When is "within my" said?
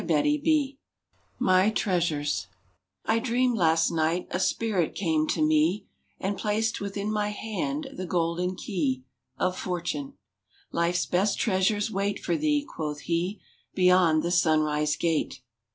6.81-7.29